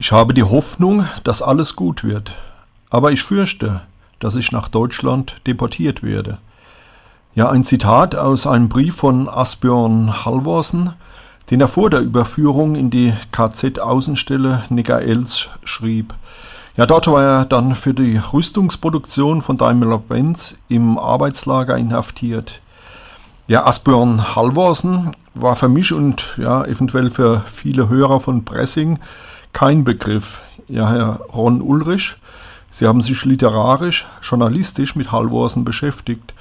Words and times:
Ich 0.00 0.12
habe 0.12 0.32
die 0.32 0.44
Hoffnung, 0.44 1.06
dass 1.24 1.42
alles 1.42 1.74
gut 1.74 2.04
wird. 2.04 2.32
Aber 2.88 3.10
ich 3.10 3.24
fürchte, 3.24 3.82
dass 4.20 4.36
ich 4.36 4.52
nach 4.52 4.68
Deutschland 4.68 5.36
deportiert 5.44 6.04
werde. 6.04 6.38
Ja, 7.34 7.50
ein 7.50 7.64
Zitat 7.64 8.14
aus 8.14 8.46
einem 8.46 8.68
Brief 8.68 8.94
von 8.94 9.28
Asbjörn 9.28 10.24
Halvorsen, 10.24 10.92
den 11.50 11.60
er 11.60 11.66
vor 11.66 11.90
der 11.90 12.00
Überführung 12.00 12.76
in 12.76 12.90
die 12.90 13.12
KZ-Außenstelle 13.32 14.64
Neckar-Elz 14.68 15.48
schrieb. 15.64 16.14
Ja, 16.76 16.86
dort 16.86 17.08
war 17.08 17.22
er 17.22 17.44
dann 17.44 17.74
für 17.74 17.92
die 17.92 18.18
Rüstungsproduktion 18.18 19.42
von 19.42 19.56
Daimler-Benz 19.56 20.58
im 20.68 20.96
Arbeitslager 20.96 21.76
inhaftiert. 21.76 22.60
Ja, 23.48 23.66
Asbjörn 23.66 24.36
Halvorsen 24.36 25.16
war 25.34 25.56
für 25.56 25.68
mich 25.68 25.92
und 25.92 26.36
ja, 26.36 26.64
eventuell 26.64 27.10
für 27.10 27.42
viele 27.46 27.88
Hörer 27.88 28.20
von 28.20 28.44
Pressing 28.44 29.00
kein 29.52 29.84
Begriff. 29.84 30.42
Ja, 30.68 30.90
Herr 30.90 31.20
Ron 31.34 31.62
Ulrich, 31.62 32.16
Sie 32.70 32.86
haben 32.86 33.00
sich 33.00 33.24
literarisch, 33.24 34.06
journalistisch 34.22 34.94
mit 34.94 35.10
Halvorsen 35.10 35.64
beschäftigt. 35.64 36.34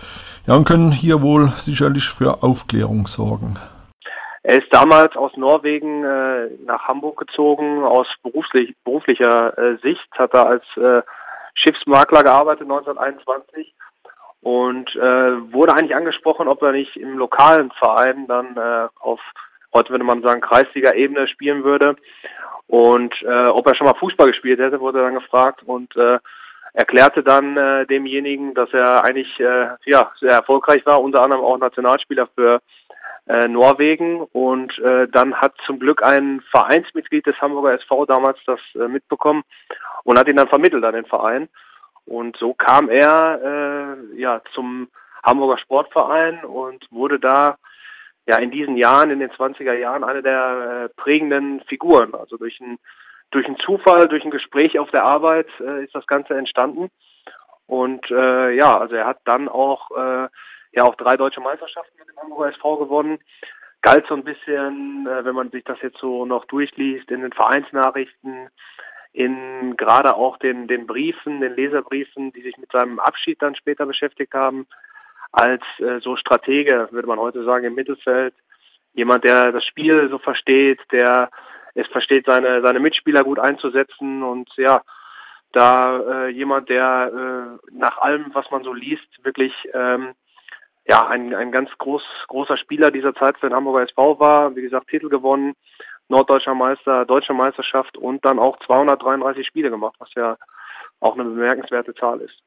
Ja, 0.46 0.56
und 0.56 0.68
können 0.68 0.92
hier 0.92 1.22
wohl 1.22 1.50
sicherlich 1.50 2.10
für 2.10 2.44
Aufklärung 2.44 3.08
sorgen. 3.08 3.58
Er 4.44 4.60
ist 4.60 4.68
damals 4.72 5.16
aus 5.16 5.36
Norwegen 5.36 6.04
äh, 6.06 6.50
nach 6.66 6.88
Hamburg 6.88 7.18
gezogen, 7.18 7.84
aus 7.84 8.08
beruflich, 8.24 8.76
beruflicher 8.86 9.58
äh, 9.58 9.78
Sicht, 9.82 10.08
hat 10.18 10.34
er 10.34 10.48
als 10.48 10.64
äh, 10.78 11.02
Schiffsmakler 11.56 12.24
gearbeitet 12.24 12.64
1921 12.64 13.74
und 14.42 14.96
äh, 14.96 15.52
wurde 15.52 15.74
eigentlich 15.74 15.98
angesprochen, 15.98 16.48
ob 16.48 16.62
er 16.62 16.72
nicht 16.72 16.96
im 16.96 17.18
lokalen 17.18 17.72
Verein 17.72 18.28
dann 18.28 18.56
äh, 18.56 18.88
auf, 19.02 19.20
heute 19.74 19.90
würde 19.90 20.06
man 20.06 20.22
sagen, 20.22 20.40
Kreisliga-Ebene 20.40 21.28
spielen 21.28 21.66
würde. 21.66 21.98
Und 22.68 23.14
äh, 23.24 23.48
ob 23.48 23.66
er 23.68 23.76
schon 23.76 23.88
mal 23.88 23.96
Fußball 23.96 24.28
gespielt 24.28 24.60
hätte, 24.60 24.80
wurde 24.80 25.02
dann 25.02 25.16
gefragt 25.16 25.62
und 25.66 25.96
äh, 25.96 26.20
erklärte 26.74 27.24
dann 27.24 27.58
äh, 27.58 27.86
demjenigen, 27.86 28.54
dass 28.54 28.72
er 28.74 29.04
eigentlich 29.04 29.40
äh, 29.40 29.70
ja 29.86 30.12
sehr 30.20 30.32
erfolgreich 30.32 30.86
war, 30.86 31.02
unter 31.02 31.22
anderem 31.22 31.44
auch 31.44 31.58
Nationalspieler 31.58 32.28
für 32.36 32.62
äh, 33.28 33.48
Norwegen. 33.48 34.22
Und 34.34 34.78
äh, 34.80 35.08
dann 35.08 35.36
hat 35.36 35.54
zum 35.66 35.80
Glück 35.80 36.04
ein 36.04 36.42
Vereinsmitglied 36.52 37.26
des 37.26 37.40
Hamburger 37.40 37.74
SV 37.74 38.06
damals 38.06 38.38
das 38.46 38.60
äh, 38.76 38.88
mitbekommen 38.88 39.44
und 40.04 40.20
hat 40.20 40.28
ihn 40.28 40.36
dann 40.36 40.50
vermittelt 40.50 40.84
an 40.84 40.94
den 40.94 41.06
Verein. 41.06 41.48
Und 42.06 42.38
so 42.38 42.54
kam 42.54 42.90
er 42.90 43.42
äh, 43.44 44.20
ja 44.22 44.42
zum 44.54 44.90
Hamburger 45.24 45.58
Sportverein 45.58 46.44
und 46.46 46.86
wurde 46.92 47.20
da 47.20 47.58
ja 48.28 48.38
in 48.38 48.52
diesen 48.52 48.78
Jahren, 48.78 49.10
in 49.10 49.20
den 49.20 49.32
20er 49.32 49.74
Jahren, 49.74 50.04
eine 50.04 50.22
der 50.22 50.90
äh, 50.92 51.02
prägenden 51.02 51.62
Figuren. 51.62 52.14
Also 52.14 52.38
durch 52.38 52.60
ein 52.60 52.78
durch 53.32 53.46
einen 53.46 53.58
Zufall, 53.58 54.08
durch 54.08 54.24
ein 54.24 54.32
Gespräch 54.32 54.80
auf 54.80 54.90
der 54.92 55.04
Arbeit 55.04 55.48
äh, 55.60 55.84
ist 55.84 55.94
das 55.94 56.08
Ganze 56.08 56.34
entstanden. 56.36 56.90
Und 57.66 58.10
äh, 58.10 58.52
ja, 58.52 58.78
also 58.78 58.96
er 58.96 59.06
hat 59.06 59.20
dann 59.26 59.50
auch 59.50 59.92
äh, 59.92 60.30
ja 60.72 60.84
auch 60.84 60.96
drei 60.96 61.18
deutsche 61.18 61.42
Meisterschaften 61.42 61.98
mit 62.00 62.08
dem 62.08 62.18
Hamburger 62.18 62.54
SV 62.54 62.78
gewonnen. 62.78 63.20
Galt 63.82 64.06
so 64.08 64.16
ein 64.16 64.24
bisschen, 64.24 65.08
äh, 65.08 65.26
wenn 65.26 65.36
man 65.36 65.52
sich 65.52 65.64
das 65.66 65.78
jetzt 65.82 65.98
so 66.00 66.26
noch 66.26 66.46
durchliest, 66.46 67.12
in 67.12 67.22
den 67.22 67.34
Vereinsnachrichten, 67.34 68.50
in 69.12 69.76
gerade 69.76 70.16
auch 70.16 70.38
den, 70.38 70.68
den 70.68 70.88
Briefen, 70.88 71.42
den 71.42 71.56
Leserbriefen, 71.56 72.32
die 72.32 72.42
sich 72.42 72.58
mit 72.58 72.72
seinem 72.72 73.00
Abschied 73.00 73.42
dann 73.42 73.56
später 73.56 73.86
beschäftigt 73.86 74.34
haben, 74.34 74.68
als 75.38 75.62
äh, 75.78 76.00
so 76.02 76.16
Stratege, 76.16 76.88
würde 76.92 77.08
man 77.08 77.20
heute 77.20 77.44
sagen, 77.44 77.66
im 77.66 77.76
Mittelfeld. 77.76 78.34
Jemand, 78.94 79.24
der 79.24 79.52
das 79.52 79.64
Spiel 79.66 80.10
so 80.10 80.18
versteht, 80.18 80.80
der 80.92 81.30
es 81.76 81.86
versteht, 81.88 82.26
seine, 82.26 82.64
seine 82.64 82.80
Mitspieler 82.80 83.24
gut 83.24 83.38
einzusetzen 83.38 84.24
und 84.24 84.50
ja, 84.58 84.82
da 85.52 86.00
äh, 86.00 86.28
jemand, 86.30 86.70
der 86.70 87.12
äh, 87.14 87.70
nach 87.72 88.00
allem, 88.00 88.32
was 88.34 88.50
man 88.50 88.64
so 88.64 88.74
liest, 88.74 89.08
wirklich 89.24 89.54
ähm, 89.74 90.16
ja 90.90 91.08
ein, 91.08 91.36
ein 91.36 91.52
ganz 91.52 91.70
groß, 91.78 92.04
großer 92.28 92.58
Spieler 92.58 92.90
dieser 92.90 93.14
Zeit 93.14 93.38
für 93.38 93.50
den 93.50 93.56
Hamburger 93.56 93.88
SV 93.88 94.20
war. 94.20 94.56
Wie 94.56 94.64
gesagt, 94.64 94.88
Titel 94.88 95.10
gewonnen, 95.10 95.54
norddeutscher 96.10 96.56
Meister, 96.56 97.06
deutsche 97.06 97.34
Meisterschaft 97.34 97.96
und 97.96 98.26
dann 98.26 98.40
auch 98.40 98.58
233 98.66 99.46
Spiele 99.46 99.70
gemacht, 99.70 99.96
was 100.00 100.10
ja 100.16 100.36
auch 101.00 101.14
eine 101.14 101.26
bemerkenswerte 101.26 101.94
Zahl 101.94 102.22
ist. 102.22 102.42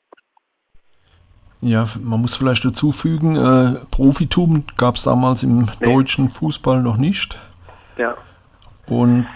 Ja, 1.62 1.86
man 2.02 2.22
muss 2.22 2.36
vielleicht 2.36 2.64
dazu 2.64 2.90
fügen, 2.90 3.36
äh, 3.36 3.74
Profitum 3.90 4.64
gab 4.76 4.96
es 4.96 5.02
damals 5.02 5.42
im 5.42 5.62
nee. 5.62 5.68
deutschen 5.80 6.30
Fußball 6.30 6.82
noch 6.82 6.96
nicht. 6.96 7.38
Ja. 7.98 8.14
Und 8.86 9.26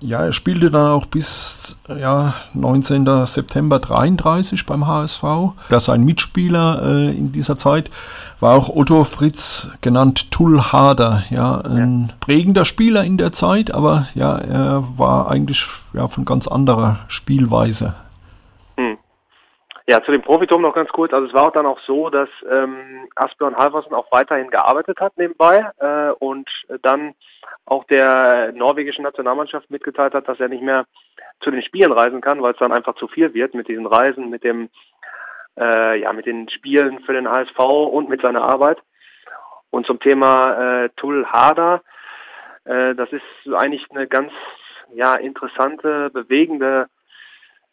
ja, 0.00 0.24
er 0.24 0.32
spielte 0.32 0.70
dann 0.70 0.86
auch 0.86 1.06
bis 1.06 1.76
ja, 1.88 2.34
19. 2.54 3.26
September 3.26 3.80
33 3.80 4.64
beim 4.64 4.86
HSV. 4.86 5.22
Da 5.70 5.80
sein 5.80 6.04
Mitspieler 6.04 6.82
äh, 6.82 7.10
in 7.10 7.32
dieser 7.32 7.58
Zeit 7.58 7.90
war 8.38 8.54
auch 8.54 8.68
Otto 8.68 9.02
Fritz, 9.04 9.70
genannt 9.80 10.30
Tullhader. 10.30 11.24
Ja, 11.30 11.60
ein 11.62 12.06
ja. 12.08 12.14
prägender 12.20 12.64
Spieler 12.64 13.02
in 13.02 13.16
der 13.16 13.32
Zeit, 13.32 13.72
aber 13.72 14.06
ja, 14.14 14.36
er 14.36 14.84
war 14.96 15.30
eigentlich 15.30 15.66
ja, 15.92 16.06
von 16.06 16.24
ganz 16.24 16.46
anderer 16.46 17.00
Spielweise. 17.08 17.94
Ja, 19.90 20.02
zu 20.04 20.12
dem 20.12 20.20
Profitum 20.20 20.60
noch 20.60 20.74
ganz 20.74 20.90
kurz. 20.90 21.14
Also 21.14 21.28
es 21.28 21.32
war 21.32 21.44
auch 21.44 21.52
dann 21.52 21.64
auch 21.64 21.80
so, 21.86 22.10
dass 22.10 22.28
ähm, 22.46 23.08
Asbjörn 23.14 23.56
Halversen 23.56 23.94
auch 23.94 24.12
weiterhin 24.12 24.50
gearbeitet 24.50 25.00
hat 25.00 25.16
nebenbei 25.16 25.64
äh, 25.78 26.10
und 26.18 26.46
dann 26.82 27.14
auch 27.64 27.84
der 27.84 28.52
norwegischen 28.52 29.02
Nationalmannschaft 29.02 29.70
mitgeteilt 29.70 30.12
hat, 30.12 30.28
dass 30.28 30.38
er 30.40 30.48
nicht 30.48 30.62
mehr 30.62 30.84
zu 31.40 31.50
den 31.50 31.62
Spielen 31.62 31.92
reisen 31.92 32.20
kann, 32.20 32.42
weil 32.42 32.52
es 32.52 32.58
dann 32.58 32.70
einfach 32.70 32.96
zu 32.96 33.08
viel 33.08 33.32
wird 33.32 33.54
mit 33.54 33.66
diesen 33.66 33.86
Reisen, 33.86 34.28
mit 34.28 34.44
dem 34.44 34.68
äh, 35.58 36.02
ja 36.02 36.12
mit 36.12 36.26
den 36.26 36.50
Spielen 36.50 37.00
für 37.00 37.14
den 37.14 37.26
HSV 37.26 37.58
und 37.58 38.10
mit 38.10 38.20
seiner 38.20 38.42
Arbeit. 38.42 38.76
Und 39.70 39.86
zum 39.86 40.00
Thema 40.00 40.84
äh, 40.84 40.90
Tull 40.96 41.24
Hader, 41.24 41.80
äh, 42.66 42.94
das 42.94 43.10
ist 43.10 43.54
eigentlich 43.54 43.86
eine 43.88 44.06
ganz 44.06 44.32
ja 44.92 45.14
interessante, 45.14 46.10
bewegende 46.10 46.88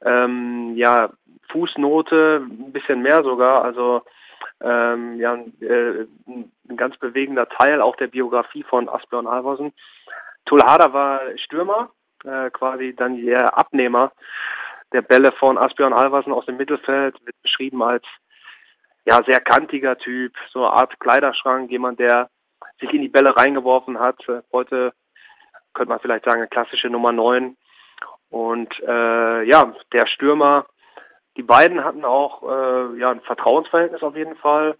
ähm, 0.06 0.74
ja 0.76 1.10
Fußnote, 1.52 2.46
ein 2.50 2.72
bisschen 2.72 3.02
mehr 3.02 3.24
sogar. 3.24 3.64
Also 3.64 4.04
ähm, 4.62 5.20
ja, 5.20 5.36
äh, 5.60 6.08
ein 6.28 6.78
ganz 6.78 6.98
bewegender 6.98 7.50
Teil 7.50 7.82
auch 7.82 7.96
der 7.98 8.08
Biografie 8.08 8.64
von 8.64 8.88
Asbjörn 8.88 9.28
Halvorsen. 9.28 9.74
Tulhada 10.46 10.94
war 10.94 11.22
Stürmer, 11.38 11.92
äh, 12.24 12.50
quasi 12.52 12.96
dann 12.96 13.24
der 13.24 13.58
Abnehmer 13.58 14.12
der 14.94 15.02
Bälle 15.02 15.32
von 15.34 15.58
Asbjörn 15.58 15.94
Halvorsen 15.94 16.32
aus 16.32 16.46
dem 16.46 16.58
Mittelfeld, 16.58 17.16
wird 17.26 17.42
beschrieben 17.42 17.84
als 17.84 18.06
ja 19.06 19.22
sehr 19.28 19.40
kantiger 19.40 19.98
Typ, 19.98 20.34
so 20.52 20.66
eine 20.66 20.74
Art 20.74 21.00
Kleiderschrank, 21.00 21.70
jemand, 21.70 22.00
der 22.00 22.30
sich 22.80 22.92
in 22.94 23.02
die 23.02 23.10
Bälle 23.10 23.36
reingeworfen 23.36 24.00
hat. 24.00 24.18
Heute 24.52 24.94
könnte 25.74 25.90
man 25.90 26.00
vielleicht 26.00 26.26
sagen, 26.26 26.40
eine 26.40 26.48
klassische 26.48 26.90
Nummer 26.90 27.12
9. 27.12 27.58
Und 28.30 28.74
äh, 28.82 29.44
ja, 29.44 29.74
der 29.94 30.08
Stürmer, 30.08 30.66
die 31.38 31.44
beiden 31.44 31.84
hatten 31.84 32.06
auch 32.06 32.44
äh, 32.44 33.00
ja 33.00 33.12
ein 33.12 33.22
Vertrauensverhältnis 33.22 34.04
auf 34.04 34.16
jeden 34.16 34.36
Fall, 34.36 34.76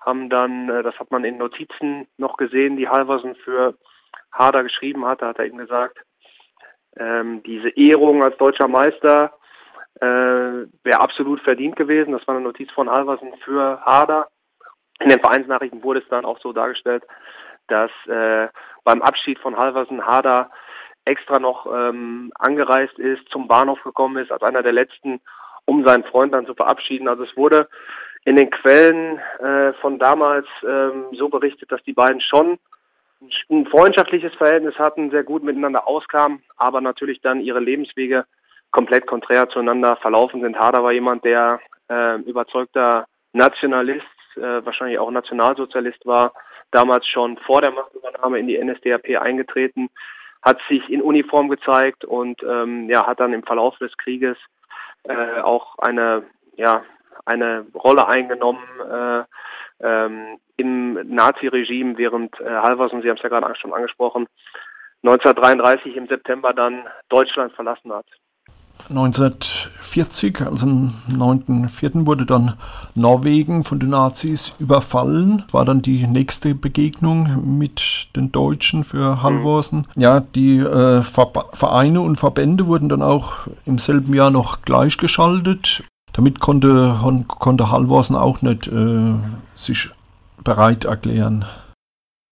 haben 0.00 0.30
dann, 0.30 0.68
äh, 0.68 0.82
das 0.82 0.98
hat 0.98 1.10
man 1.10 1.24
in 1.24 1.36
Notizen 1.36 2.06
noch 2.16 2.36
gesehen, 2.36 2.76
die 2.76 2.88
Halversen 2.88 3.34
für 3.36 3.74
Hader 4.32 4.62
geschrieben 4.62 5.04
hat, 5.06 5.22
da 5.22 5.28
hat 5.28 5.38
er 5.38 5.46
eben 5.46 5.58
gesagt, 5.58 5.98
ähm, 6.98 7.42
diese 7.42 7.70
Ehrung 7.70 8.22
als 8.22 8.36
deutscher 8.38 8.68
Meister 8.68 9.32
äh, 10.00 10.04
wäre 10.04 11.00
absolut 11.00 11.40
verdient 11.40 11.76
gewesen. 11.76 12.12
Das 12.12 12.26
war 12.26 12.34
eine 12.34 12.44
Notiz 12.44 12.70
von 12.72 12.90
Halversen 12.90 13.34
für 13.44 13.80
Hader. 13.84 14.28
In 15.00 15.10
den 15.10 15.20
Vereinsnachrichten 15.20 15.82
wurde 15.82 16.00
es 16.00 16.08
dann 16.08 16.24
auch 16.24 16.38
so 16.40 16.52
dargestellt, 16.52 17.04
dass 17.68 17.90
äh, 18.06 18.48
beim 18.84 19.02
Abschied 19.02 19.38
von 19.38 19.56
Halversen 19.56 20.06
Hader 20.06 20.50
extra 21.06 21.38
noch 21.38 21.66
ähm, 21.66 22.30
angereist 22.34 22.98
ist, 22.98 23.26
zum 23.30 23.48
Bahnhof 23.48 23.82
gekommen 23.82 24.18
ist, 24.18 24.30
als 24.30 24.42
einer 24.42 24.62
der 24.62 24.72
letzten 24.72 25.20
um 25.66 25.84
seinen 25.84 26.04
Freund 26.04 26.32
dann 26.32 26.46
zu 26.46 26.54
verabschieden. 26.54 27.08
Also 27.08 27.24
es 27.24 27.36
wurde 27.36 27.68
in 28.24 28.36
den 28.36 28.50
Quellen 28.50 29.18
äh, 29.40 29.72
von 29.80 29.98
damals 29.98 30.46
ähm, 30.66 31.06
so 31.12 31.28
berichtet, 31.28 31.70
dass 31.70 31.82
die 31.84 31.92
beiden 31.92 32.20
schon 32.20 32.58
ein 33.50 33.66
freundschaftliches 33.66 34.34
Verhältnis 34.34 34.76
hatten, 34.78 35.10
sehr 35.10 35.24
gut 35.24 35.42
miteinander 35.42 35.88
auskamen, 35.88 36.42
aber 36.56 36.80
natürlich 36.80 37.20
dann 37.20 37.40
ihre 37.40 37.60
Lebenswege 37.60 38.24
komplett 38.70 39.06
konträr 39.06 39.48
zueinander 39.48 39.96
verlaufen 39.96 40.42
sind. 40.42 40.58
Hader 40.58 40.82
war 40.82 40.92
jemand, 40.92 41.24
der 41.24 41.60
äh, 41.88 42.20
überzeugter 42.22 43.06
Nationalist, 43.32 44.04
äh, 44.36 44.64
wahrscheinlich 44.64 44.98
auch 44.98 45.10
Nationalsozialist 45.10 46.04
war, 46.04 46.32
damals 46.72 47.06
schon 47.06 47.38
vor 47.38 47.62
der 47.62 47.70
Machtübernahme 47.70 48.38
in 48.38 48.48
die 48.48 48.62
NSDAP 48.62 49.20
eingetreten, 49.20 49.88
hat 50.46 50.60
sich 50.68 50.88
in 50.88 51.02
Uniform 51.02 51.48
gezeigt 51.48 52.04
und 52.04 52.40
ähm, 52.44 52.88
ja, 52.88 53.04
hat 53.04 53.18
dann 53.18 53.32
im 53.32 53.42
Verlauf 53.42 53.76
des 53.78 53.96
Krieges 53.96 54.36
äh, 55.02 55.40
auch 55.40 55.76
eine, 55.78 56.22
ja, 56.56 56.84
eine 57.24 57.66
Rolle 57.74 58.06
eingenommen 58.06 58.62
äh, 58.80 59.24
ähm, 59.80 60.38
im 60.56 60.92
Nazi-Regime, 61.14 61.98
während 61.98 62.40
äh, 62.40 62.44
Halversen, 62.44 63.02
Sie 63.02 63.08
haben 63.08 63.16
es 63.16 63.22
ja 63.24 63.28
gerade 63.28 63.52
schon 63.56 63.74
angesprochen, 63.74 64.28
1933 65.02 65.96
im 65.96 66.06
September 66.06 66.52
dann 66.52 66.84
Deutschland 67.08 67.52
verlassen 67.54 67.92
hat. 67.92 68.06
1940, 68.88 70.42
also 70.42 70.66
am 70.66 70.94
9.4. 71.10 72.06
wurde 72.06 72.24
dann 72.26 72.54
Norwegen 72.94 73.64
von 73.64 73.78
den 73.78 73.90
Nazis 73.90 74.54
überfallen. 74.58 75.42
War 75.50 75.64
dann 75.64 75.82
die 75.82 76.06
nächste 76.06 76.54
Begegnung 76.54 77.58
mit 77.58 78.08
den 78.14 78.30
Deutschen 78.30 78.84
für 78.84 79.22
Halvorsen. 79.22 79.86
Ja, 79.96 80.20
die 80.20 80.58
äh, 80.58 81.02
Vereine 81.02 82.00
und 82.00 82.16
Verbände 82.16 82.66
wurden 82.66 82.88
dann 82.88 83.02
auch 83.02 83.48
im 83.64 83.78
selben 83.78 84.14
Jahr 84.14 84.30
noch 84.30 84.62
gleichgeschaltet. 84.62 85.82
Damit 86.12 86.40
konnte, 86.40 86.96
konnte 87.26 87.70
Halvorsen 87.70 88.16
auch 88.16 88.40
nicht 88.40 88.68
äh, 88.68 89.14
sich 89.54 89.90
bereit 90.44 90.84
erklären. 90.84 91.44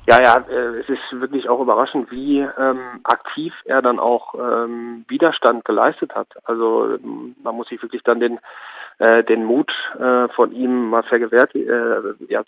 Ja, 0.06 0.18
ja, 0.22 0.44
äh, 0.50 0.80
es 0.80 0.88
ist 0.88 1.00
wirklich 1.12 1.48
auch 1.48 1.60
überraschend, 1.60 2.10
wie 2.10 2.40
ähm, 2.40 3.00
aktiv 3.04 3.54
er 3.64 3.80
dann 3.80 3.98
auch 3.98 4.34
ähm, 4.34 5.06
Widerstand 5.08 5.64
geleistet 5.64 6.14
hat. 6.14 6.28
Also 6.44 6.98
man 7.42 7.54
muss 7.54 7.68
sich 7.68 7.80
wirklich 7.80 8.02
dann 8.02 8.20
den 8.20 8.38
äh, 8.98 9.24
den 9.24 9.44
Mut 9.44 9.72
äh, 9.98 10.28
von 10.28 10.52
ihm 10.52 10.90
mal 10.90 11.04
äh, 11.10 12.14
ja, 12.28 12.44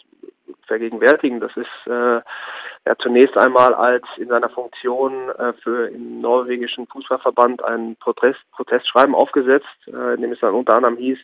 vergegenwärtigen. 0.66 1.40
Das 1.40 1.56
ist 1.56 1.86
äh, 1.86 2.20
ja 2.20 2.96
zunächst 2.98 3.36
einmal 3.38 3.74
als 3.74 4.04
in 4.16 4.28
seiner 4.28 4.50
Funktion 4.50 5.30
äh, 5.30 5.52
für 5.54 5.88
im 5.88 6.20
norwegischen 6.20 6.86
Fußballverband 6.86 7.64
ein 7.64 7.96
Protest, 7.96 8.40
Protestschreiben 8.52 9.14
aufgesetzt, 9.14 9.66
äh, 9.86 10.14
in 10.14 10.22
dem 10.22 10.32
es 10.32 10.40
dann 10.40 10.54
unter 10.54 10.76
anderem 10.76 10.96
hieß, 10.96 11.18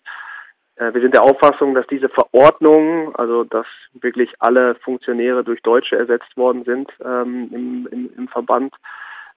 wir 0.76 1.02
sind 1.02 1.14
der 1.14 1.22
Auffassung, 1.22 1.74
dass 1.74 1.86
diese 1.86 2.08
Verordnung, 2.08 3.14
also 3.14 3.44
dass 3.44 3.66
wirklich 3.92 4.30
alle 4.38 4.74
Funktionäre 4.76 5.44
durch 5.44 5.60
Deutsche 5.62 5.96
ersetzt 5.96 6.36
worden 6.36 6.64
sind 6.64 6.90
ähm, 7.04 7.50
im, 7.52 7.88
im, 7.92 8.10
im, 8.16 8.28
Verband, 8.28 8.74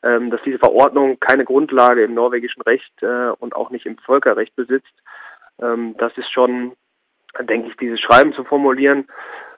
ähm, 0.02 0.32
dass 0.32 0.42
diese 0.44 0.60
Verordnung 0.60 1.20
keine 1.20 1.44
Grundlage 1.44 2.04
im 2.04 2.14
norwegischen 2.14 2.62
Recht 2.62 2.92
äh, 3.02 3.32
und 3.40 3.56
auch 3.56 3.70
nicht 3.70 3.86
im 3.86 3.98
Völkerrecht 3.98 4.56
besitzt. 4.56 4.94
Ähm, 5.62 5.96
das 5.98 6.18
ist 6.18 6.32
schon, 6.32 6.74
denke 7.42 7.70
ich, 7.70 7.78
dieses 7.78 8.00
Schreiben 8.00 8.34
zu 8.34 8.44
formulieren. 8.44 9.08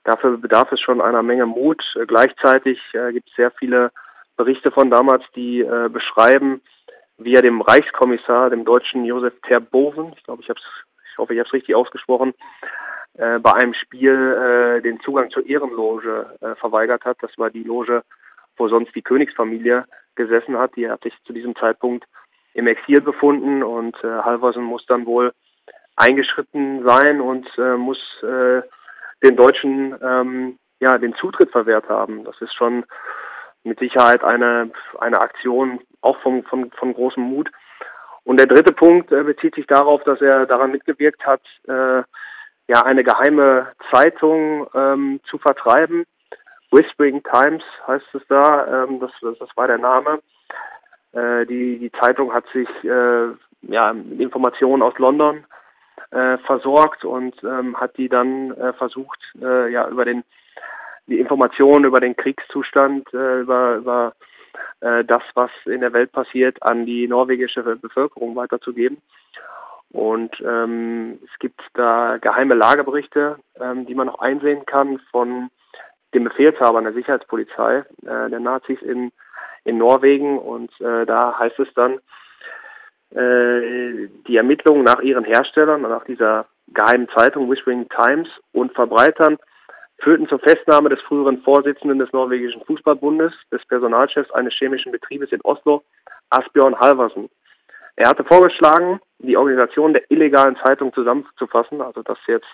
Dafür 0.04 0.38
bedarf 0.38 0.72
es 0.72 0.80
schon 0.80 1.02
einer 1.02 1.22
Menge 1.22 1.46
Mut. 1.46 1.84
Äh, 1.96 2.06
gleichzeitig 2.06 2.80
äh, 2.94 3.12
gibt 3.14 3.30
es 3.30 3.36
sehr 3.36 3.52
viele 3.52 3.92
Berichte 4.36 4.72
von 4.72 4.90
damals, 4.90 5.24
die 5.36 5.62
äh, 5.62 5.90
beschreiben, 5.90 6.62
wie 7.18 7.34
er 7.34 7.42
dem 7.42 7.62
Reichskommissar, 7.62 8.50
dem 8.50 8.64
deutschen 8.64 9.04
Josef 9.04 9.34
Terboven, 9.48 10.14
ich 10.16 10.24
glaube, 10.24 10.44
ich 10.44 10.50
habe 10.50 10.60
es 10.60 10.87
ich 11.18 11.20
hoffe, 11.20 11.34
ich 11.34 11.40
habe 11.40 11.48
es 11.48 11.54
richtig 11.54 11.74
ausgesprochen, 11.74 12.36
äh, 13.16 13.40
bei 13.40 13.54
einem 13.54 13.74
Spiel 13.74 14.14
äh, 14.14 14.82
den 14.84 15.00
Zugang 15.00 15.32
zur 15.32 15.48
Ehrenloge 15.48 16.38
äh, 16.42 16.54
verweigert 16.56 17.06
hat. 17.06 17.18
Das 17.22 17.32
war 17.38 17.50
die 17.50 17.64
Loge, 17.64 18.04
wo 18.56 18.70
sonst 18.70 18.94
die 18.94 19.02
Königsfamilie 19.02 19.86
gesessen 20.14 20.60
hat. 20.60 20.76
Die 20.76 20.88
hat 20.88 21.02
sich 21.02 21.14
zu 21.26 21.34
diesem 21.34 21.56
Zeitpunkt 21.56 22.06
im 22.54 22.68
Exil 22.68 23.02
befunden 23.02 23.64
und 23.64 23.96
äh, 24.04 24.08
Halvorsen 24.08 24.64
muss 24.64 24.86
dann 24.86 25.08
wohl 25.08 25.34
eingeschritten 25.96 26.84
sein 26.86 27.20
und 27.20 27.48
äh, 27.58 27.76
muss 27.78 27.98
äh, 28.22 28.62
den 29.24 29.36
Deutschen 29.36 29.96
ähm, 30.00 30.60
ja 30.80 31.00
den 31.00 31.16
Zutritt 31.16 31.50
verwehrt 31.50 31.90
haben. 31.90 32.26
Das 32.26 32.40
ist 32.42 32.54
schon 32.54 32.86
mit 33.64 33.80
Sicherheit 33.80 34.24
eine 34.24 34.70
eine 35.00 35.20
Aktion 35.20 35.80
auch 36.02 36.20
von 36.22 36.44
von, 36.44 36.70
von 36.70 36.94
großem 36.94 37.24
Mut. 37.24 37.50
Und 38.28 38.42
der 38.42 38.48
dritte 38.48 38.74
Punkt 38.74 39.10
äh, 39.14 39.24
bezieht 39.24 39.56
sich 39.56 39.68
darauf, 39.68 40.04
dass 40.04 40.20
er 40.20 40.46
daran 40.46 40.72
mitgewirkt 40.72 41.26
hat, 41.26 41.40
äh, 41.66 42.04
ja 42.68 42.84
eine 42.84 43.02
geheime 43.02 43.68
Zeitung 43.90 44.68
ähm, 44.76 45.22
zu 45.30 45.38
vertreiben. 45.38 46.04
Whispering 46.70 47.24
Times 47.24 47.64
heißt 47.88 48.14
es 48.16 48.22
da, 48.28 48.84
ähm, 48.84 49.00
das, 49.00 49.12
das 49.22 49.48
war 49.56 49.68
der 49.68 49.78
Name. 49.78 50.20
Äh, 51.14 51.46
die, 51.46 51.80
die 51.80 51.92
Zeitung 52.02 52.34
hat 52.34 52.44
sich 52.52 52.68
äh, 52.84 53.28
ja, 53.62 53.94
mit 53.94 54.20
Informationen 54.20 54.84
aus 54.84 54.98
London 54.98 55.46
äh, 56.12 56.38
versorgt 56.40 57.06
und 57.06 57.42
ähm, 57.46 57.80
hat 57.80 57.96
die 57.96 58.10
dann 58.10 58.52
äh, 58.52 58.74
versucht, 58.74 59.20
ja, 59.36 59.88
über 59.88 60.04
den 60.04 60.26
die 61.06 61.22
Informationen 61.22 61.86
über 61.86 62.02
den 62.02 62.18
Kriegszustand, 62.18 63.08
über, 63.14 63.76
über 63.76 64.14
äh, 64.82 65.04
das, 65.04 65.24
was 65.34 65.52
in 65.66 65.82
der 65.82 65.94
Welt 65.94 66.12
passiert, 66.12 66.62
an 66.62 66.86
die 66.86 67.08
norwegische 67.08 67.64
Bevölkerung 67.64 68.36
weiterzugeben. 68.36 69.02
Und 69.92 70.32
ähm, 70.46 71.20
es 71.24 71.40
gibt 71.40 71.62
da 71.74 72.18
geheime 72.18 72.56
Lagerberichte, 72.56 73.38
ähm, 73.60 73.86
die 73.86 73.96
man 73.96 74.08
noch 74.08 74.20
einsehen 74.20 74.66
kann 74.66 75.00
von 75.12 75.50
dem 76.14 76.26
Befehlshaber 76.26 76.82
der 76.82 76.94
Sicherheitspolizei 76.94 77.86
äh, 78.06 78.30
der 78.30 78.40
Nazis 78.40 78.82
in, 78.82 79.12
in 79.64 79.78
Norwegen. 79.78 80.38
Und 80.38 80.72
äh, 80.82 81.06
da 81.06 81.40
heißt 81.40 81.60
es 81.60 81.74
dann, 81.74 82.00
äh, 83.12 84.10
die 84.28 84.36
Ermittlungen 84.36 84.84
nach 84.84 85.00
ihren 85.00 85.24
Herstellern, 85.24 85.82
nach 85.84 86.04
dieser 86.04 86.46
geheimen 86.68 87.08
Zeitung 87.16 87.50
Whispering 87.50 87.88
Times 87.90 88.28
und 88.52 88.74
Verbreitern 88.74 89.38
führten 90.00 90.28
zur 90.28 90.40
Festnahme 90.40 90.90
des 90.90 91.02
früheren 91.02 91.42
Vorsitzenden 91.42 92.00
des 92.00 92.12
norwegischen 92.14 92.64
Fußballbundes, 92.66 93.34
des 93.52 93.66
Personalchefs 93.66 94.32
eines 94.32 94.54
chemischen 94.54 94.92
Betriebes 94.92 95.32
in 95.32 95.42
Oslo, 95.42 95.84
Asbjörn 96.30 96.80
Halversen. 96.80 97.30
Er 97.96 98.10
hatte 98.10 98.24
vorgeschlagen, 98.24 99.00
die 99.20 99.38
Organisation 99.38 99.94
der 99.94 100.10
illegalen 100.12 100.56
Zeitung 100.64 100.94
zusammenzufassen, 100.94 101.82
also 101.82 102.04
das 102.04 102.20
jetzt 102.28 102.48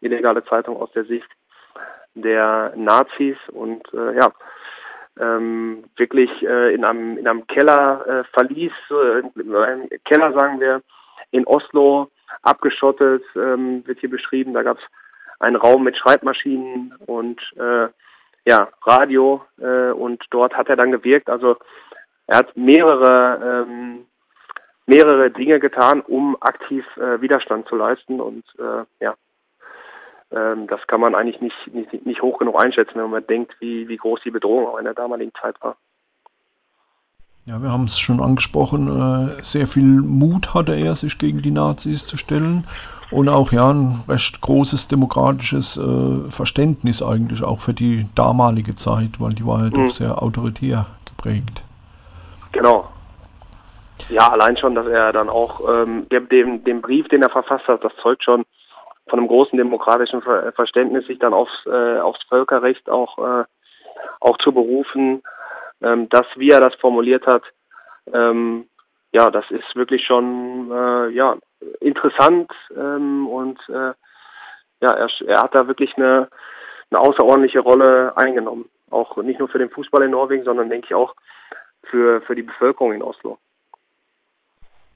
illegale 0.00 0.44
Zeitung 0.44 0.76
aus 0.76 0.90
der 0.92 1.04
Sicht 1.04 1.28
der 2.14 2.72
Nazis 2.76 3.36
und 3.52 3.82
äh, 3.94 4.16
ja, 4.16 4.32
ähm, 5.20 5.84
wirklich 5.96 6.30
äh, 6.42 6.74
in, 6.74 6.84
einem, 6.84 7.16
in 7.16 7.28
einem 7.28 7.46
Keller 7.46 8.06
äh, 8.06 8.24
verließ, 8.32 8.72
äh, 8.90 9.40
in 9.40 9.54
einem 9.54 9.88
Keller 10.04 10.32
sagen 10.32 10.60
wir, 10.60 10.82
in 11.30 11.46
Oslo, 11.46 12.10
abgeschottet, 12.42 13.22
ähm, 13.36 13.86
wird 13.86 14.00
hier 14.00 14.10
beschrieben, 14.10 14.54
da 14.54 14.62
gab 14.62 14.78
es 14.78 14.84
ein 15.38 15.56
Raum 15.56 15.84
mit 15.84 15.96
Schreibmaschinen 15.96 16.94
und 17.06 17.40
äh, 17.56 17.88
ja, 18.44 18.68
Radio 18.82 19.44
äh, 19.60 19.90
und 19.90 20.24
dort 20.30 20.56
hat 20.56 20.68
er 20.68 20.76
dann 20.76 20.92
gewirkt. 20.92 21.28
Also 21.28 21.56
er 22.26 22.38
hat 22.38 22.56
mehrere 22.56 23.64
ähm, 23.68 24.06
mehrere 24.86 25.30
Dinge 25.30 25.60
getan, 25.60 26.00
um 26.00 26.36
aktiv 26.40 26.84
äh, 26.96 27.20
Widerstand 27.20 27.68
zu 27.68 27.76
leisten 27.76 28.20
und 28.20 28.44
äh, 28.58 28.84
ja, 29.04 29.14
ähm, 30.32 30.66
das 30.66 30.86
kann 30.86 31.00
man 31.00 31.14
eigentlich 31.14 31.40
nicht, 31.40 31.74
nicht, 31.74 32.06
nicht 32.06 32.22
hoch 32.22 32.38
genug 32.38 32.58
einschätzen, 32.62 32.94
wenn 32.96 33.10
man 33.10 33.26
denkt, 33.26 33.54
wie, 33.60 33.88
wie 33.88 33.96
groß 33.96 34.20
die 34.24 34.30
Bedrohung 34.30 34.66
auch 34.66 34.78
in 34.78 34.84
der 34.84 34.94
damaligen 34.94 35.32
Zeit 35.40 35.60
war. 35.60 35.76
Ja, 37.48 37.62
wir 37.62 37.72
haben 37.72 37.84
es 37.84 37.98
schon 37.98 38.20
angesprochen, 38.20 38.88
äh, 38.88 39.42
sehr 39.42 39.66
viel 39.66 39.82
Mut 40.02 40.52
hatte 40.52 40.74
er, 40.74 40.94
sich 40.94 41.16
gegen 41.16 41.40
die 41.40 41.50
Nazis 41.50 42.06
zu 42.06 42.18
stellen 42.18 42.66
und 43.10 43.30
auch 43.30 43.52
ja 43.52 43.70
ein 43.70 44.04
recht 44.06 44.42
großes 44.42 44.88
demokratisches 44.88 45.78
äh, 45.78 46.30
Verständnis 46.30 47.02
eigentlich 47.02 47.42
auch 47.42 47.60
für 47.60 47.72
die 47.72 48.06
damalige 48.14 48.74
Zeit, 48.74 49.12
weil 49.18 49.32
die 49.32 49.46
war 49.46 49.60
ja 49.60 49.64
mhm. 49.64 49.86
doch 49.86 49.88
sehr 49.88 50.22
autoritär 50.22 50.84
geprägt. 51.06 51.62
Genau. 52.52 52.86
Ja, 54.10 54.28
allein 54.30 54.58
schon, 54.58 54.74
dass 54.74 54.86
er 54.86 55.14
dann 55.14 55.30
auch 55.30 55.62
ähm, 55.70 56.06
dem, 56.10 56.64
dem 56.64 56.82
Brief, 56.82 57.08
den 57.08 57.22
er 57.22 57.30
verfasst 57.30 57.66
hat, 57.66 57.82
das 57.82 57.96
zeugt 58.02 58.24
schon 58.24 58.44
von 59.08 59.20
einem 59.20 59.28
großen 59.28 59.56
demokratischen 59.56 60.20
Ver 60.20 60.52
Verständnis, 60.52 61.06
sich 61.06 61.18
dann 61.18 61.32
aufs, 61.32 61.64
äh, 61.64 61.98
aufs 61.98 62.22
Völkerrecht 62.28 62.90
auch, 62.90 63.16
äh, 63.16 63.44
auch 64.20 64.36
zu 64.36 64.52
berufen, 64.52 65.22
ähm, 65.82 66.08
dass, 66.08 66.26
wie 66.36 66.50
er 66.50 66.60
das 66.60 66.74
formuliert 66.76 67.26
hat, 67.26 67.42
ähm, 68.12 68.68
ja, 69.12 69.30
das 69.30 69.50
ist 69.50 69.74
wirklich 69.74 70.04
schon 70.04 70.70
äh, 70.70 71.08
ja, 71.10 71.36
interessant 71.80 72.50
ähm, 72.76 73.26
und 73.26 73.58
äh, 73.68 73.92
ja, 74.80 74.90
er, 74.90 75.08
er 75.26 75.42
hat 75.42 75.54
da 75.54 75.66
wirklich 75.66 75.96
eine, 75.96 76.28
eine 76.90 77.00
außerordentliche 77.00 77.60
Rolle 77.60 78.16
eingenommen. 78.16 78.68
Auch 78.90 79.16
nicht 79.18 79.38
nur 79.38 79.48
für 79.48 79.58
den 79.58 79.70
Fußball 79.70 80.02
in 80.02 80.12
Norwegen, 80.12 80.44
sondern 80.44 80.70
denke 80.70 80.86
ich 80.86 80.94
auch 80.94 81.14
für, 81.84 82.20
für 82.22 82.34
die 82.34 82.42
Bevölkerung 82.42 82.92
in 82.92 83.02
Oslo. 83.02 83.38